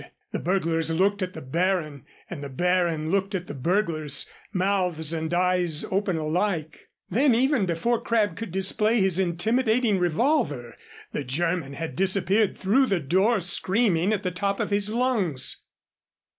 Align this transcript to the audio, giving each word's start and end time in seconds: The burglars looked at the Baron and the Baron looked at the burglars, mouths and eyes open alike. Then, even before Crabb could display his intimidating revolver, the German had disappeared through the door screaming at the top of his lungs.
The 0.31 0.39
burglars 0.39 0.89
looked 0.89 1.21
at 1.21 1.33
the 1.35 1.43
Baron 1.43 2.05
and 2.27 2.43
the 2.43 2.49
Baron 2.49 3.11
looked 3.11 3.35
at 3.35 3.45
the 3.45 3.53
burglars, 3.53 4.27
mouths 4.51 5.13
and 5.13 5.31
eyes 5.31 5.85
open 5.91 6.17
alike. 6.17 6.89
Then, 7.11 7.35
even 7.35 7.67
before 7.67 8.01
Crabb 8.01 8.35
could 8.35 8.51
display 8.51 8.99
his 8.99 9.19
intimidating 9.19 9.99
revolver, 9.99 10.75
the 11.11 11.23
German 11.23 11.73
had 11.73 11.95
disappeared 11.95 12.57
through 12.57 12.87
the 12.87 12.99
door 12.99 13.41
screaming 13.41 14.11
at 14.11 14.23
the 14.23 14.31
top 14.31 14.59
of 14.59 14.71
his 14.71 14.89
lungs. 14.89 15.65